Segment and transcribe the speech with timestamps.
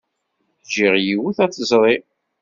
[0.65, 1.95] Jjiɣ yiwet ad tezri.